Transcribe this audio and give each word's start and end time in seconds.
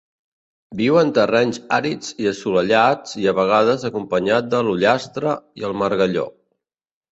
Viu 0.77 0.95
en 1.01 1.11
terrenys 1.17 1.59
àrids 1.77 2.09
i 2.23 2.29
assolellats 2.31 3.15
i 3.25 3.29
a 3.33 3.35
vegades 3.41 3.87
acompanyat 3.93 4.51
de 4.57 4.65
l'ullastre 4.71 5.37
i 5.63 5.71
el 5.71 5.81
margalló. 5.85 6.29